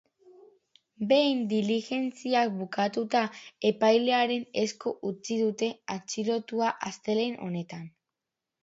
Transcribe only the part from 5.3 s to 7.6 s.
dute atxilotua astelehen